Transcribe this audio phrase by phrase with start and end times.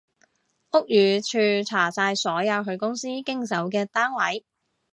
[0.71, 4.43] 屋宇署查晒所有佢公司經手嘅單位